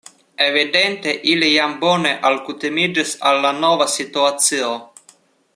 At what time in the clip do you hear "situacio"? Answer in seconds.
4.01-4.77